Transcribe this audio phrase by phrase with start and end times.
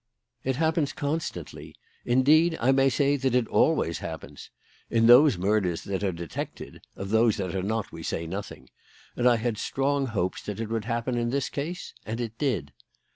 [0.43, 4.49] It happens constantly; indeed, I may say that it always happens
[4.89, 8.71] in those murders that are detected; of those that are not we say nothing
[9.15, 11.93] and I had strong hopes that it would happen in this case.
[12.03, 12.73] And it did.